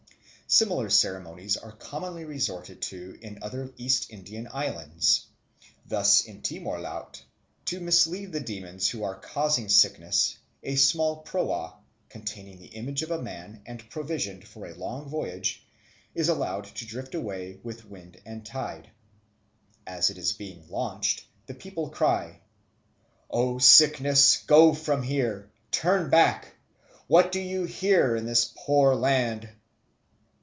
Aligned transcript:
Similar 0.53 0.89
ceremonies 0.89 1.55
are 1.55 1.71
commonly 1.71 2.25
resorted 2.25 2.81
to 2.81 3.17
in 3.21 3.39
other 3.41 3.73
East 3.77 4.11
Indian 4.11 4.49
islands. 4.51 5.27
Thus 5.85 6.25
in 6.25 6.41
Timor 6.41 6.77
laut, 6.81 7.23
to 7.67 7.79
mislead 7.79 8.33
the 8.33 8.41
demons 8.41 8.89
who 8.89 9.01
are 9.05 9.15
causing 9.17 9.69
sickness, 9.69 10.35
a 10.61 10.75
small 10.75 11.21
proa, 11.21 11.75
containing 12.09 12.59
the 12.59 12.67
image 12.75 13.01
of 13.01 13.11
a 13.11 13.21
man 13.21 13.61
and 13.65 13.89
provisioned 13.89 14.45
for 14.45 14.65
a 14.65 14.73
long 14.73 15.07
voyage, 15.07 15.65
is 16.13 16.27
allowed 16.27 16.65
to 16.65 16.85
drift 16.85 17.15
away 17.15 17.61
with 17.63 17.85
wind 17.89 18.19
and 18.25 18.45
tide. 18.45 18.91
As 19.87 20.09
it 20.09 20.17
is 20.17 20.33
being 20.33 20.67
launched, 20.69 21.23
the 21.45 21.53
people 21.55 21.89
cry, 21.91 22.41
"O 23.29 23.57
sickness, 23.57 24.35
go 24.45 24.73
from 24.73 25.03
here; 25.03 25.49
turn 25.71 26.09
back; 26.09 26.57
what 27.07 27.31
do 27.31 27.39
you 27.39 27.63
here 27.63 28.17
in 28.17 28.25
this 28.25 28.51
poor 28.57 28.93
land?" 28.95 29.47